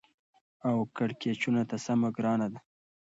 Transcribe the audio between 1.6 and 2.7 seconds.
ته سمه ګرانه ده.